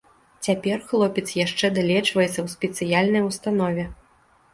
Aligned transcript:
Цяпер 0.45 0.77
хлопец 0.87 1.23
яшчэ 1.39 1.69
далечваецца 1.75 2.25
ў 2.41 2.47
спецыяльнай 2.55 3.23
установе. 3.29 3.85